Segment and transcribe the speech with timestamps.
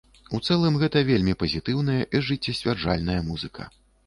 [0.35, 3.71] У цэлым, гэта вельмі пазітыўная і жыццесцвярджальная музыка.